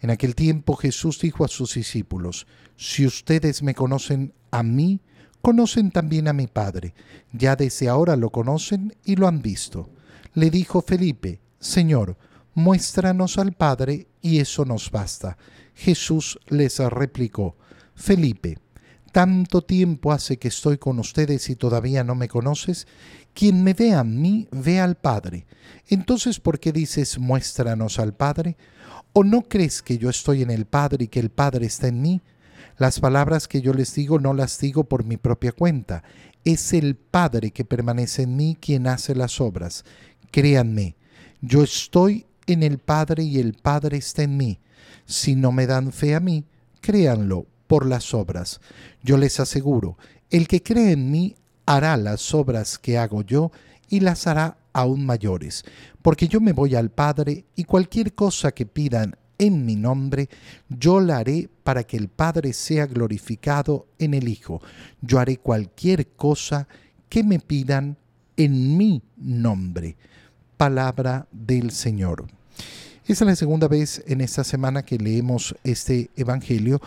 En 0.00 0.10
aquel 0.10 0.34
tiempo 0.34 0.76
Jesús 0.76 1.20
dijo 1.20 1.44
a 1.44 1.48
sus 1.48 1.74
discípulos, 1.74 2.46
Si 2.76 3.06
ustedes 3.06 3.62
me 3.62 3.74
conocen 3.74 4.32
a 4.50 4.62
mí, 4.62 5.00
conocen 5.42 5.90
también 5.90 6.28
a 6.28 6.32
mi 6.32 6.46
Padre. 6.46 6.94
Ya 7.32 7.56
desde 7.56 7.88
ahora 7.88 8.16
lo 8.16 8.30
conocen 8.30 8.94
y 9.04 9.16
lo 9.16 9.28
han 9.28 9.42
visto. 9.42 9.90
Le 10.34 10.50
dijo 10.50 10.80
Felipe, 10.82 11.40
Señor, 11.58 12.16
muéstranos 12.54 13.38
al 13.38 13.52
Padre 13.52 14.06
y 14.22 14.38
eso 14.38 14.64
nos 14.64 14.90
basta. 14.90 15.36
Jesús 15.74 16.38
les 16.48 16.78
replicó, 16.78 17.56
Felipe, 17.94 18.58
tanto 19.12 19.62
tiempo 19.62 20.12
hace 20.12 20.38
que 20.38 20.48
estoy 20.48 20.78
con 20.78 20.98
ustedes 20.98 21.50
y 21.50 21.56
todavía 21.56 22.04
no 22.04 22.14
me 22.14 22.28
conoces. 22.28 22.86
Quien 23.34 23.64
me 23.64 23.74
ve 23.74 23.92
a 23.92 24.04
mí, 24.04 24.46
ve 24.52 24.80
al 24.80 24.96
Padre. 24.96 25.46
Entonces, 25.88 26.38
¿por 26.38 26.60
qué 26.60 26.72
dices, 26.72 27.18
muéstranos 27.18 27.98
al 27.98 28.14
Padre? 28.14 28.56
¿O 29.12 29.24
no 29.24 29.42
crees 29.42 29.82
que 29.82 29.98
yo 29.98 30.08
estoy 30.08 30.42
en 30.42 30.50
el 30.50 30.66
Padre 30.66 31.04
y 31.04 31.08
que 31.08 31.20
el 31.20 31.30
Padre 31.30 31.66
está 31.66 31.88
en 31.88 32.00
mí? 32.00 32.20
Las 32.78 33.00
palabras 33.00 33.48
que 33.48 33.60
yo 33.60 33.74
les 33.74 33.94
digo 33.94 34.20
no 34.20 34.32
las 34.34 34.58
digo 34.58 34.84
por 34.84 35.04
mi 35.04 35.16
propia 35.16 35.52
cuenta. 35.52 36.04
Es 36.44 36.72
el 36.72 36.94
Padre 36.94 37.50
que 37.50 37.64
permanece 37.64 38.22
en 38.22 38.36
mí 38.36 38.56
quien 38.58 38.86
hace 38.86 39.14
las 39.14 39.40
obras. 39.40 39.84
Créanme, 40.30 40.94
yo 41.40 41.62
estoy 41.62 42.26
en 42.46 42.62
el 42.62 42.78
Padre 42.78 43.24
y 43.24 43.38
el 43.38 43.54
Padre 43.54 43.96
está 43.96 44.22
en 44.22 44.36
mí. 44.36 44.60
Si 45.06 45.34
no 45.34 45.50
me 45.50 45.66
dan 45.66 45.92
fe 45.92 46.14
a 46.14 46.20
mí, 46.20 46.44
créanlo 46.80 47.46
por 47.66 47.86
las 47.86 48.14
obras. 48.14 48.60
Yo 49.02 49.16
les 49.16 49.40
aseguro, 49.40 49.98
el 50.30 50.46
que 50.46 50.62
cree 50.62 50.92
en 50.92 51.10
mí 51.10 51.34
hará 51.66 51.96
las 51.96 52.32
obras 52.32 52.78
que 52.78 52.96
hago 52.96 53.22
yo 53.22 53.50
y 53.88 54.00
las 54.00 54.26
hará 54.26 54.56
aún 54.72 55.04
mayores, 55.06 55.64
porque 56.02 56.28
yo 56.28 56.40
me 56.40 56.52
voy 56.52 56.74
al 56.74 56.90
Padre 56.90 57.44
y 57.56 57.64
cualquier 57.64 58.14
cosa 58.14 58.52
que 58.52 58.66
pidan 58.66 59.16
en 59.40 59.64
mi 59.64 59.74
nombre, 59.74 60.28
yo 60.68 61.00
la 61.00 61.16
haré 61.16 61.48
para 61.64 61.84
que 61.84 61.96
el 61.96 62.08
Padre 62.08 62.52
sea 62.52 62.86
glorificado 62.86 63.86
en 63.98 64.12
el 64.12 64.28
Hijo. 64.28 64.60
Yo 65.00 65.18
haré 65.18 65.38
cualquier 65.38 66.08
cosa 66.08 66.68
que 67.08 67.24
me 67.24 67.40
pidan 67.40 67.96
en 68.36 68.76
mi 68.76 69.02
nombre. 69.16 69.96
Palabra 70.58 71.26
del 71.32 71.70
Señor. 71.70 72.26
Esta 73.06 73.24
es 73.24 73.28
la 73.28 73.36
segunda 73.36 73.66
vez 73.66 74.04
en 74.06 74.20
esta 74.20 74.44
semana 74.44 74.84
que 74.84 74.98
leemos 74.98 75.56
este 75.64 76.10
Evangelio, 76.16 76.80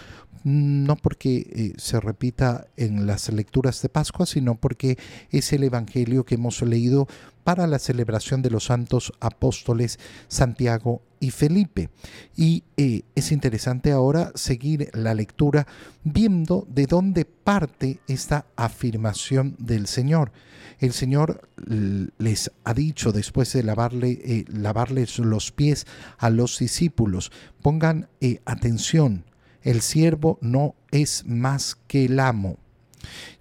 no 0.44 0.96
porque 0.96 1.48
eh, 1.50 1.74
se 1.78 2.00
repita 2.00 2.68
en 2.78 3.08
las 3.08 3.30
lecturas 3.30 3.82
de 3.82 3.90
Pascua, 3.90 4.25
sino 4.25 4.56
porque 4.56 4.98
es 5.32 5.52
el 5.54 5.63
Evangelio 5.63 6.24
que 6.24 6.36
hemos 6.36 6.62
leído 6.62 7.08
para 7.44 7.68
la 7.68 7.80
celebración 7.80 8.42
de 8.42 8.50
los 8.50 8.66
santos 8.66 9.14
apóstoles 9.20 10.00
Santiago 10.28 11.02
y 11.20 11.32
Felipe. 11.32 11.90
Y 12.36 12.64
eh, 12.78 13.04
es 13.16 13.32
interesante 13.32 13.92
ahora 13.92 14.32
seguir 14.36 14.90
la 14.94 15.14
lectura 15.14 15.68
viendo 16.04 16.68
de 16.70 16.86
dónde 16.86 17.26
parte 17.26 18.00
esta 18.08 18.46
afirmación 18.56 19.56
del 19.60 19.88
Señor. 19.88 20.32
El 20.80 20.92
Señor 20.92 21.50
les 22.18 22.52
ha 22.64 22.74
dicho 22.74 23.12
después 23.12 23.54
de 23.54 23.64
lavarle, 23.64 24.20
eh, 24.24 24.46
lavarles 24.50 25.20
los 25.20 25.52
pies 25.52 25.86
a 26.18 26.30
los 26.30 26.60
discípulos, 26.60 27.32
pongan 27.62 28.10
eh, 28.20 28.42
atención, 28.46 29.26
el 29.62 29.82
siervo 29.82 30.40
no 30.42 30.76
es 30.92 31.26
más 31.26 31.78
que 31.88 32.06
el 32.06 32.20
amo. 32.20 32.58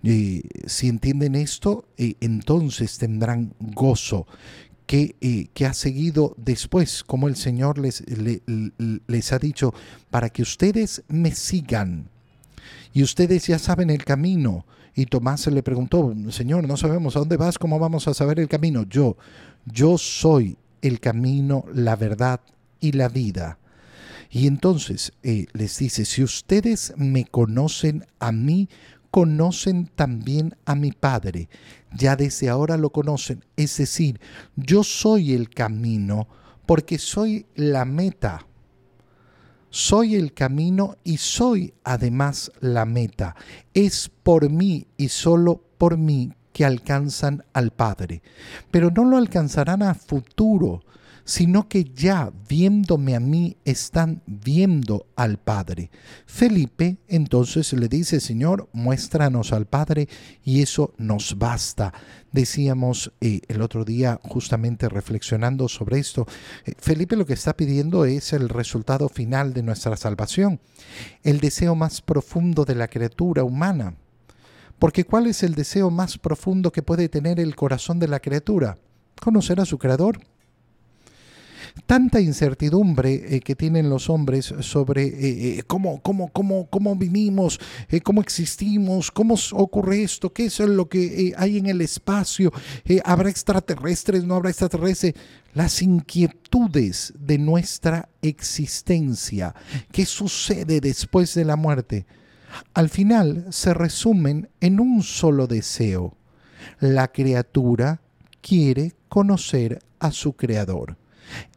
Si 0.02 0.88
entienden 0.88 1.34
esto, 1.34 1.84
entonces 1.96 2.98
tendrán 2.98 3.54
gozo 3.58 4.26
que, 4.86 5.16
eh, 5.20 5.48
que, 5.54 5.66
ha 5.66 5.74
seguido 5.74 6.34
después, 6.36 7.02
como 7.04 7.28
el 7.28 7.36
Señor 7.36 7.78
les, 7.78 8.04
les 9.06 9.32
ha 9.32 9.38
dicho, 9.38 9.72
para 10.10 10.28
que 10.28 10.42
ustedes 10.42 11.02
me 11.08 11.32
sigan. 11.32 12.08
Y 12.92 13.02
ustedes 13.02 13.46
ya 13.46 13.58
saben 13.58 13.90
el 13.90 14.04
camino. 14.04 14.66
Y 14.94 15.06
Tomás 15.06 15.46
le 15.46 15.62
preguntó, 15.62 16.14
Señor, 16.30 16.68
no 16.68 16.76
sabemos 16.76 17.16
a 17.16 17.20
dónde 17.20 17.38
vas, 17.38 17.58
¿cómo 17.58 17.78
vamos 17.78 18.06
a 18.08 18.14
saber 18.14 18.38
el 18.38 18.48
camino? 18.48 18.82
Yo, 18.82 19.16
yo 19.64 19.96
soy 19.96 20.58
el 20.82 21.00
camino, 21.00 21.64
la 21.72 21.96
verdad 21.96 22.40
y 22.78 22.92
la 22.92 23.08
vida. 23.08 23.58
Y 24.30 24.46
entonces 24.46 25.12
eh, 25.22 25.46
les 25.52 25.78
dice, 25.78 26.04
si 26.04 26.22
ustedes 26.22 26.92
me 26.96 27.24
conocen 27.24 28.04
a 28.18 28.32
mí, 28.32 28.68
conocen 29.12 29.90
también 29.94 30.56
a 30.64 30.74
mi 30.74 30.90
Padre. 30.90 31.50
Ya 31.94 32.16
desde 32.16 32.48
ahora 32.48 32.78
lo 32.78 32.90
conocen. 32.90 33.44
Es 33.56 33.76
decir, 33.76 34.18
yo 34.56 34.82
soy 34.82 35.34
el 35.34 35.50
camino 35.50 36.26
porque 36.64 36.98
soy 36.98 37.46
la 37.54 37.84
meta. 37.84 38.46
Soy 39.68 40.16
el 40.16 40.32
camino 40.32 40.96
y 41.04 41.18
soy 41.18 41.74
además 41.84 42.50
la 42.60 42.86
meta. 42.86 43.36
Es 43.74 44.10
por 44.22 44.48
mí 44.48 44.86
y 44.96 45.08
solo 45.08 45.62
por 45.76 45.98
mí 45.98 46.32
que 46.54 46.64
alcanzan 46.64 47.44
al 47.52 47.70
Padre. 47.70 48.22
Pero 48.70 48.90
no 48.90 49.04
lo 49.04 49.18
alcanzarán 49.18 49.82
a 49.82 49.94
futuro, 49.94 50.82
sino 51.24 51.68
que 51.68 51.84
ya 51.84 52.32
viéndome 52.48 53.14
a 53.14 53.20
mí 53.20 53.56
están 53.64 54.22
viendo 54.26 55.06
al 55.16 55.38
Padre. 55.38 55.90
Felipe 56.26 56.98
entonces 57.08 57.72
le 57.72 57.88
dice, 57.88 58.20
Señor, 58.20 58.68
muéstranos 58.72 59.52
al 59.52 59.66
Padre 59.66 60.08
y 60.44 60.62
eso 60.62 60.94
nos 60.98 61.38
basta. 61.38 61.92
Decíamos 62.32 63.12
eh, 63.20 63.40
el 63.48 63.62
otro 63.62 63.84
día 63.84 64.20
justamente 64.22 64.88
reflexionando 64.88 65.68
sobre 65.68 65.98
esto, 65.98 66.26
eh, 66.64 66.72
Felipe 66.78 67.16
lo 67.16 67.26
que 67.26 67.34
está 67.34 67.56
pidiendo 67.56 68.04
es 68.04 68.32
el 68.32 68.48
resultado 68.48 69.08
final 69.08 69.52
de 69.52 69.62
nuestra 69.62 69.96
salvación, 69.96 70.60
el 71.22 71.40
deseo 71.40 71.74
más 71.74 72.00
profundo 72.00 72.64
de 72.64 72.74
la 72.74 72.88
criatura 72.88 73.44
humana 73.44 73.96
Porque 74.78 75.04
¿cuál 75.04 75.26
es 75.26 75.42
el 75.42 75.54
deseo 75.54 75.90
más 75.90 76.18
profundo 76.18 76.72
que 76.72 76.82
puede 76.82 77.08
tener 77.08 77.38
el 77.38 77.54
corazón 77.54 77.98
de 77.98 78.08
la 78.08 78.20
criatura? 78.20 78.78
Conocer 79.20 79.60
a 79.60 79.64
su 79.64 79.78
creador. 79.78 80.18
Tanta 81.86 82.20
incertidumbre 82.20 83.36
eh, 83.36 83.40
que 83.40 83.54
tienen 83.54 83.88
los 83.88 84.10
hombres 84.10 84.54
sobre 84.60 85.04
eh, 85.04 85.58
eh, 85.58 85.62
cómo, 85.66 86.00
cómo, 86.02 86.28
cómo, 86.28 86.66
cómo 86.68 86.96
vivimos, 86.96 87.58
cómo 88.02 88.20
existimos, 88.20 89.10
cómo 89.10 89.36
ocurre 89.52 90.02
esto, 90.02 90.32
qué 90.32 90.46
es 90.46 90.58
lo 90.60 90.88
que 90.88 91.34
hay 91.36 91.58
en 91.58 91.66
el 91.66 91.80
espacio, 91.80 92.52
habrá 93.04 93.30
extraterrestres, 93.30 94.24
no 94.24 94.36
habrá 94.36 94.50
extraterrestres, 94.50 95.14
las 95.54 95.82
inquietudes 95.82 97.12
de 97.18 97.38
nuestra 97.38 98.08
existencia, 98.22 99.54
qué 99.90 100.06
sucede 100.06 100.80
después 100.80 101.34
de 101.34 101.44
la 101.44 101.56
muerte 101.56 102.06
al 102.74 102.88
final 102.88 103.46
se 103.50 103.74
resumen 103.74 104.50
en 104.60 104.80
un 104.80 105.02
solo 105.02 105.46
deseo. 105.46 106.16
La 106.80 107.08
criatura 107.08 108.00
quiere 108.40 108.94
conocer 109.08 109.80
a 109.98 110.10
su 110.10 110.34
creador. 110.34 110.96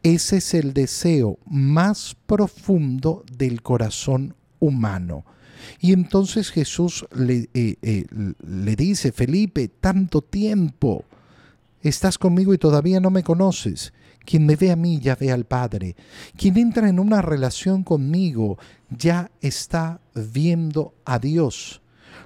Ese 0.02 0.38
es 0.38 0.54
el 0.54 0.72
deseo 0.72 1.38
más 1.46 2.16
profundo 2.26 3.24
del 3.36 3.62
corazón 3.62 4.34
humano. 4.58 5.24
Y 5.80 5.92
entonces 5.92 6.50
Jesús 6.50 7.06
le, 7.14 7.48
eh, 7.54 7.76
eh, 7.82 8.06
le, 8.46 8.76
dice, 8.76 9.12
Felipe, 9.12 9.68
tanto 9.68 10.22
tiempo, 10.22 11.04
estás 11.82 12.18
conmigo 12.18 12.54
y 12.54 12.58
todavía 12.58 13.00
no 13.00 13.10
me 13.10 13.22
conoces. 13.22 13.92
Quien 14.24 14.44
me 14.44 14.56
ve 14.56 14.72
a 14.72 14.76
mí 14.76 14.98
ya 15.00 15.14
ve 15.14 15.30
al 15.30 15.44
Padre. 15.44 15.94
Quien 16.36 16.56
entra 16.56 16.88
en 16.88 16.98
una 16.98 17.22
relación 17.22 17.84
conmigo 17.84 18.58
ya 18.90 19.30
está 19.40 20.00
viendo 20.14 20.94
a 21.04 21.18
Dios. 21.18 21.80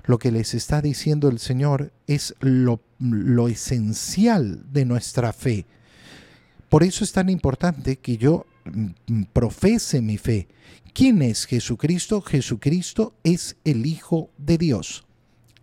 Lo 0.07 0.19
que 0.19 0.33
les 0.33 0.55
está 0.55 0.81
diciendo 0.81 1.29
el 1.29 1.39
Señor 1.39 1.93
es 2.07 2.35
lo 2.41 3.49
esencial 3.49 4.65
de 4.73 4.87
nuestra 4.87 5.33
fe. 5.33 5.67
Por 6.71 6.83
eso 6.83 7.05
es 7.05 7.13
tan 7.13 7.29
importante 7.29 7.99
que 7.99 8.17
yo 8.17 8.47
mm, 8.65 9.25
profese 9.35 10.01
mi 10.01 10.17
fe. 10.17 10.49
¿Quién 10.95 11.21
es 11.21 11.45
Jesucristo? 11.45 12.23
Jesucristo 12.23 13.15
es 13.23 13.57
el 13.65 13.85
Hijo 13.85 14.31
de 14.39 14.57
Dios 14.57 15.05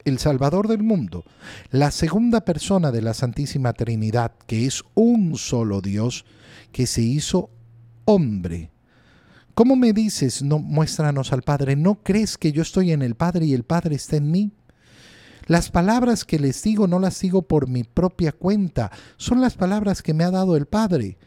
el 0.07 0.19
Salvador 0.19 0.69
del 0.69 0.83
mundo, 0.83 1.25
la 1.69 1.91
segunda 1.91 2.45
persona 2.45 2.91
de 2.91 3.01
la 3.01 3.13
Santísima 3.13 3.73
Trinidad, 3.73 4.31
que 4.47 4.65
es 4.65 4.83
un 4.93 5.37
solo 5.37 5.81
Dios, 5.81 6.23
que 6.71 6.87
se 6.87 7.01
hizo 7.01 7.49
hombre. 8.05 8.71
¿Cómo 9.53 9.75
me 9.75 9.91
dices, 9.91 10.43
no 10.43 10.59
muéstranos 10.59 11.33
al 11.33 11.41
Padre? 11.41 11.75
¿No 11.75 11.95
crees 12.03 12.37
que 12.37 12.53
yo 12.53 12.61
estoy 12.61 12.93
en 12.93 13.01
el 13.01 13.15
Padre 13.15 13.47
y 13.47 13.53
el 13.53 13.63
Padre 13.63 13.95
está 13.95 14.15
en 14.15 14.31
mí? 14.31 14.53
Las 15.47 15.71
palabras 15.71 16.23
que 16.23 16.39
les 16.39 16.61
digo 16.61 16.87
no 16.87 16.99
las 16.99 17.19
digo 17.19 17.41
por 17.41 17.67
mi 17.67 17.83
propia 17.83 18.31
cuenta, 18.31 18.91
son 19.17 19.41
las 19.41 19.55
palabras 19.55 20.01
que 20.01 20.13
me 20.13 20.23
ha 20.23 20.31
dado 20.31 20.55
el 20.55 20.67
Padre. 20.67 21.17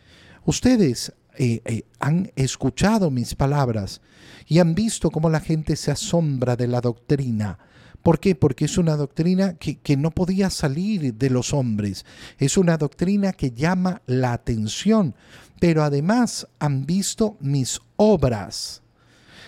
Ustedes 0.45 1.13
eh, 1.37 1.61
eh, 1.65 1.83
han 1.99 2.31
escuchado 2.37 3.11
mis 3.11 3.35
palabras 3.35 4.01
y 4.47 4.59
han 4.59 4.75
visto 4.75 5.11
cómo 5.11 5.29
la 5.29 5.41
gente 5.41 5.77
se 5.77 5.91
asombra 5.91 6.57
de 6.57 6.69
la 6.69 6.81
doctrina 6.81 7.59
¿Por 8.03 8.19
qué? 8.19 8.35
Porque 8.35 8.65
es 8.65 8.79
una 8.79 8.97
doctrina 8.97 9.55
que, 9.55 9.97
no 9.97 10.11
podía 10.11 10.49
salir 10.51 11.15
de 11.15 11.31
los 11.31 11.53
hombres. 11.53 12.07
Es 12.39 12.57
una 12.57 12.79
doctrina 12.79 13.33
que 13.33 13.51
llama 13.51 14.01
la 14.07 14.33
atención, 14.33 15.15
pero 15.61 15.83
además 15.83 16.47
han 16.59 16.87
visto 16.87 17.37
mis 17.41 17.81
obras. 17.97 18.83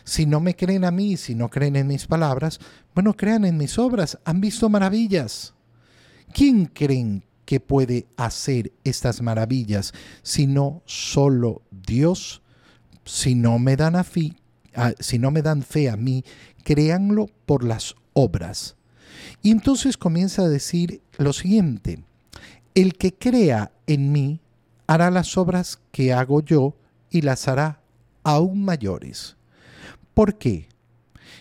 Si 0.04 0.26
no 0.26 0.40
me 0.40 0.56
creen 0.56 0.84
a 0.84 0.90
mí, 0.90 1.16
si 1.16 1.34
no 1.34 1.48
creen 1.48 1.76
en 1.76 1.86
mis 1.86 2.06
palabras, 2.06 2.58
bueno, 2.94 3.14
crean 3.14 3.44
en 3.44 3.56
mis 3.56 3.78
obras. 3.78 4.18
Han 4.24 4.40
visto 4.40 4.68
maravillas. 4.68 5.54
¿Quién 6.32 6.66
creen 6.66 7.24
que 7.44 7.60
puede 7.60 8.06
hacer 8.16 8.72
estas 8.84 9.20
maravillas 9.22 9.92
si 10.22 10.46
no 10.46 10.82
solo 10.86 11.62
Dios? 11.70 12.42
Si 13.04 13.34
no 13.34 13.58
me 13.58 13.76
dan 13.76 14.02
si 15.00 15.18
no 15.18 15.30
me 15.30 15.42
dan 15.42 15.62
fe 15.62 15.90
a 15.90 15.96
mí, 15.96 16.24
créanlo 16.64 17.26
por 17.46 17.64
las 17.64 17.94
obras. 18.12 18.76
Y 19.42 19.50
entonces 19.50 19.96
comienza 19.96 20.42
a 20.42 20.48
decir 20.48 21.02
lo 21.18 21.32
siguiente, 21.32 22.02
el 22.74 22.94
que 22.94 23.12
crea 23.12 23.72
en 23.86 24.12
mí 24.12 24.40
hará 24.86 25.10
las 25.10 25.36
obras 25.36 25.80
que 25.90 26.12
hago 26.12 26.42
yo 26.42 26.74
y 27.10 27.22
las 27.22 27.48
hará 27.48 27.80
aún 28.22 28.64
mayores. 28.64 29.36
¿Por 30.14 30.38
qué? 30.38 30.68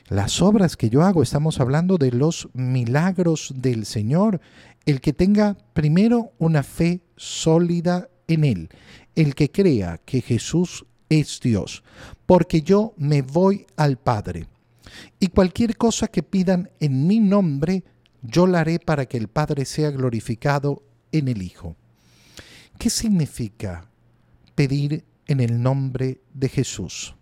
Las 0.07 0.41
obras 0.41 0.77
que 0.77 0.89
yo 0.89 1.03
hago, 1.03 1.23
estamos 1.23 1.59
hablando 1.59 1.97
de 1.97 2.11
los 2.11 2.49
milagros 2.53 3.53
del 3.55 3.85
Señor, 3.85 4.41
el 4.85 5.01
que 5.01 5.13
tenga 5.13 5.57
primero 5.73 6.31
una 6.37 6.63
fe 6.63 7.01
sólida 7.15 8.09
en 8.27 8.43
Él, 8.43 8.69
el 9.15 9.35
que 9.35 9.51
crea 9.51 9.99
que 10.05 10.21
Jesús 10.21 10.85
es 11.09 11.39
Dios, 11.41 11.83
porque 12.25 12.61
yo 12.61 12.93
me 12.97 13.21
voy 13.21 13.65
al 13.75 13.97
Padre. 13.97 14.47
Y 15.19 15.27
cualquier 15.27 15.77
cosa 15.77 16.07
que 16.07 16.23
pidan 16.23 16.69
en 16.79 17.07
mi 17.07 17.19
nombre, 17.19 17.83
yo 18.21 18.47
la 18.47 18.61
haré 18.61 18.79
para 18.79 19.05
que 19.05 19.17
el 19.17 19.27
Padre 19.27 19.65
sea 19.65 19.91
glorificado 19.91 20.83
en 21.11 21.27
el 21.27 21.41
Hijo. 21.41 21.75
¿Qué 22.77 22.89
significa 22.89 23.89
pedir 24.55 25.05
en 25.27 25.39
el 25.39 25.61
nombre 25.61 26.21
de 26.33 26.49
Jesús? 26.49 27.15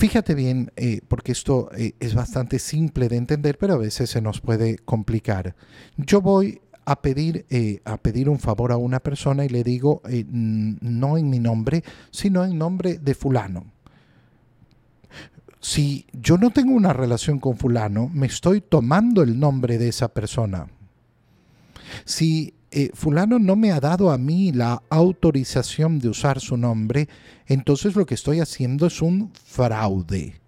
Fíjate 0.00 0.34
bien, 0.34 0.72
eh, 0.76 1.02
porque 1.08 1.32
esto 1.32 1.68
eh, 1.76 1.92
es 2.00 2.14
bastante 2.14 2.58
simple 2.58 3.10
de 3.10 3.18
entender, 3.18 3.58
pero 3.58 3.74
a 3.74 3.76
veces 3.76 4.08
se 4.08 4.22
nos 4.22 4.40
puede 4.40 4.78
complicar. 4.78 5.54
Yo 5.98 6.22
voy 6.22 6.62
a 6.86 7.02
pedir, 7.02 7.44
eh, 7.50 7.82
a 7.84 7.98
pedir 7.98 8.30
un 8.30 8.38
favor 8.38 8.72
a 8.72 8.78
una 8.78 9.00
persona 9.00 9.44
y 9.44 9.50
le 9.50 9.62
digo, 9.62 10.00
no 10.30 11.18
en 11.18 11.28
mi 11.28 11.38
nombre, 11.38 11.84
sino 12.10 12.42
en 12.46 12.56
nombre 12.56 12.96
de 12.96 13.14
fulano 13.14 13.66
si 15.60 16.06
yo 16.14 16.38
no 16.38 16.48
tengo 16.48 16.72
una 16.72 16.94
relación 16.94 17.38
con 17.38 17.58
fulano, 17.58 18.08
me 18.08 18.26
estoy 18.26 18.62
tomando 18.62 19.22
el 19.22 19.38
nombre 19.38 19.76
de 19.76 19.88
esa 19.88 20.08
persona. 20.08 20.68
Si 22.06 22.54
eh, 22.72 22.90
fulano 22.94 23.38
no 23.38 23.56
me 23.56 23.72
ha 23.72 23.80
dado 23.80 24.10
a 24.10 24.18
mí 24.18 24.52
la 24.52 24.82
autorización 24.90 25.98
de 25.98 26.08
usar 26.08 26.40
su 26.40 26.56
nombre, 26.56 27.08
entonces 27.46 27.96
lo 27.96 28.06
que 28.06 28.14
estoy 28.14 28.40
haciendo 28.40 28.86
es 28.86 29.02
un 29.02 29.32
fraude. 29.44 30.40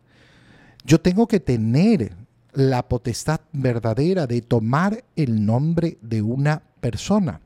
Yo 0.84 1.00
tengo 1.00 1.26
que 1.26 1.40
tener 1.40 2.14
la 2.52 2.88
potestad 2.88 3.40
verdadera 3.52 4.26
de 4.26 4.42
tomar 4.42 5.04
el 5.16 5.44
nombre 5.44 5.98
de 6.00 6.22
una 6.22 6.62
persona. 6.80 7.40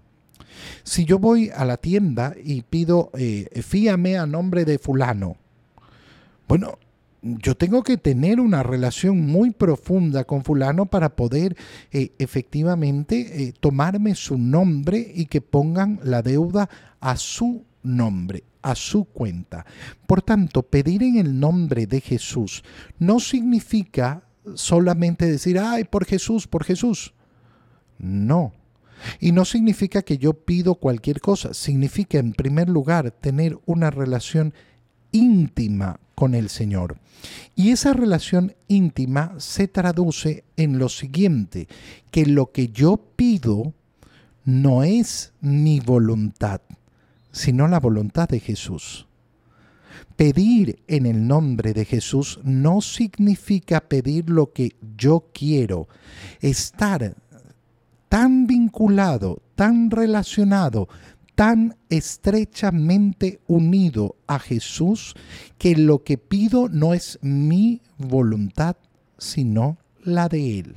Si 0.82 1.04
yo 1.04 1.18
voy 1.18 1.50
a 1.54 1.64
la 1.64 1.76
tienda 1.76 2.34
y 2.42 2.62
pido, 2.62 3.10
eh, 3.14 3.48
fíame 3.62 4.16
a 4.16 4.26
nombre 4.26 4.64
de 4.64 4.78
fulano, 4.78 5.36
bueno, 6.48 6.78
yo 7.42 7.56
tengo 7.56 7.82
que 7.82 7.96
tener 7.96 8.40
una 8.40 8.62
relación 8.62 9.20
muy 9.20 9.50
profunda 9.50 10.24
con 10.24 10.44
fulano 10.44 10.86
para 10.86 11.16
poder 11.16 11.56
eh, 11.90 12.12
efectivamente 12.18 13.42
eh, 13.42 13.54
tomarme 13.58 14.14
su 14.14 14.38
nombre 14.38 15.12
y 15.14 15.26
que 15.26 15.40
pongan 15.40 15.98
la 16.02 16.22
deuda 16.22 16.68
a 17.00 17.16
su 17.16 17.64
nombre, 17.82 18.44
a 18.62 18.74
su 18.74 19.04
cuenta. 19.04 19.66
Por 20.06 20.22
tanto, 20.22 20.62
pedir 20.62 21.02
en 21.02 21.16
el 21.18 21.38
nombre 21.38 21.86
de 21.86 22.00
Jesús 22.00 22.62
no 22.98 23.20
significa 23.20 24.22
solamente 24.54 25.26
decir, 25.26 25.58
ay, 25.58 25.84
por 25.84 26.04
Jesús, 26.04 26.46
por 26.46 26.64
Jesús. 26.64 27.14
No. 27.98 28.52
Y 29.20 29.32
no 29.32 29.44
significa 29.44 30.02
que 30.02 30.18
yo 30.18 30.32
pido 30.32 30.76
cualquier 30.76 31.20
cosa, 31.20 31.54
significa 31.54 32.18
en 32.18 32.32
primer 32.32 32.68
lugar 32.68 33.10
tener 33.10 33.58
una 33.66 33.90
relación 33.90 34.54
íntima 35.16 35.98
con 36.14 36.34
el 36.34 36.48
Señor. 36.48 36.98
Y 37.54 37.70
esa 37.70 37.92
relación 37.92 38.54
íntima 38.68 39.34
se 39.38 39.68
traduce 39.68 40.44
en 40.56 40.78
lo 40.78 40.88
siguiente, 40.88 41.68
que 42.10 42.26
lo 42.26 42.52
que 42.52 42.68
yo 42.68 42.96
pido 43.16 43.72
no 44.44 44.84
es 44.84 45.32
mi 45.40 45.80
voluntad, 45.80 46.60
sino 47.32 47.66
la 47.68 47.80
voluntad 47.80 48.28
de 48.28 48.40
Jesús. 48.40 49.06
Pedir 50.16 50.78
en 50.86 51.04
el 51.06 51.26
nombre 51.26 51.74
de 51.74 51.84
Jesús 51.84 52.40
no 52.44 52.80
significa 52.80 53.80
pedir 53.80 54.30
lo 54.30 54.52
que 54.52 54.76
yo 54.96 55.26
quiero, 55.32 55.88
estar 56.40 57.16
tan 58.08 58.46
vinculado, 58.46 59.42
tan 59.54 59.90
relacionado, 59.90 60.88
tan 61.36 61.76
estrechamente 61.90 63.40
unido 63.46 64.16
a 64.26 64.38
Jesús 64.38 65.14
que 65.58 65.76
lo 65.76 66.02
que 66.02 66.18
pido 66.18 66.68
no 66.68 66.94
es 66.94 67.18
mi 67.22 67.82
voluntad, 67.98 68.76
sino 69.18 69.76
la 70.02 70.28
de 70.28 70.58
Él. 70.58 70.76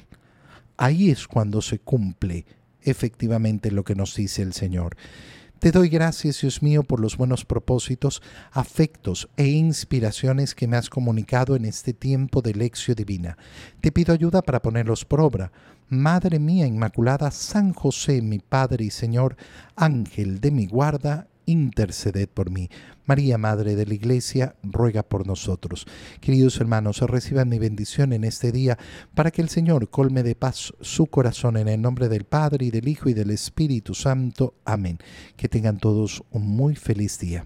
Ahí 0.77 1.09
es 1.09 1.27
cuando 1.27 1.61
se 1.61 1.79
cumple 1.79 2.45
efectivamente 2.81 3.71
lo 3.71 3.83
que 3.83 3.95
nos 3.95 4.15
dice 4.15 4.41
el 4.41 4.53
Señor. 4.53 4.97
Te 5.59 5.71
doy 5.71 5.89
gracias, 5.89 6.39
Dios 6.39 6.63
mío, 6.63 6.83
por 6.83 7.01
los 7.01 7.17
buenos 7.17 7.43
propósitos, 7.43 8.21
afectos 8.53 9.27
e 9.35 9.47
inspiraciones 9.47 10.55
que 10.55 10.67
me 10.67 10.77
has 10.77 10.89
comunicado 10.89 11.57
en 11.57 11.65
este 11.65 11.91
tiempo 11.91 12.41
de 12.41 12.53
lección 12.53 12.95
divina. 12.95 13.37
Te 13.81 13.91
pido 13.91 14.13
ayuda 14.13 14.41
para 14.41 14.61
ponerlos 14.61 15.03
por 15.03 15.19
obra. 15.19 15.51
Madre 15.89 16.39
mía 16.39 16.65
Inmaculada, 16.65 17.29
San 17.31 17.73
José, 17.73 18.21
mi 18.21 18.39
Padre 18.39 18.85
y 18.85 18.89
Señor, 18.89 19.35
Ángel 19.75 20.39
de 20.39 20.51
mi 20.51 20.65
guarda, 20.65 21.27
interceded 21.49 22.29
por 22.29 22.51
mí. 22.51 22.69
María, 23.05 23.39
Madre 23.39 23.75
de 23.75 23.85
la 23.85 23.93
Iglesia, 23.95 24.55
ruega 24.61 25.01
por 25.03 25.25
nosotros. 25.25 25.87
Queridos 26.21 26.59
hermanos, 26.59 27.01
reciban 27.01 27.49
mi 27.49 27.57
bendición 27.57 28.13
en 28.13 28.23
este 28.23 28.51
día 28.51 28.77
para 29.15 29.31
que 29.31 29.41
el 29.41 29.49
Señor 29.49 29.89
colme 29.89 30.21
de 30.21 30.35
paz 30.35 30.73
su 30.79 31.07
corazón 31.07 31.57
en 31.57 31.67
el 31.67 31.81
nombre 31.81 32.07
del 32.07 32.25
Padre 32.25 32.67
y 32.67 32.71
del 32.71 32.87
Hijo 32.87 33.09
y 33.09 33.13
del 33.13 33.31
Espíritu 33.31 33.95
Santo. 33.95 34.53
Amén. 34.63 34.99
Que 35.35 35.49
tengan 35.49 35.79
todos 35.79 36.23
un 36.29 36.47
muy 36.47 36.75
feliz 36.75 37.17
día. 37.19 37.45